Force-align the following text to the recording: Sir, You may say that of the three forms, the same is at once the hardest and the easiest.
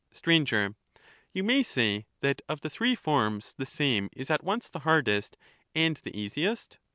Sir, 0.11 0.73
You 1.31 1.43
may 1.43 1.61
say 1.61 2.07
that 2.21 2.41
of 2.49 2.61
the 2.61 2.71
three 2.71 2.95
forms, 2.95 3.53
the 3.59 3.67
same 3.67 4.09
is 4.15 4.31
at 4.31 4.43
once 4.43 4.67
the 4.67 4.79
hardest 4.79 5.37
and 5.75 5.95
the 5.97 6.19
easiest. 6.19 6.79